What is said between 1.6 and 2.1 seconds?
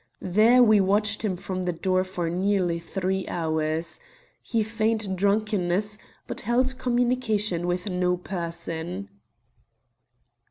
the door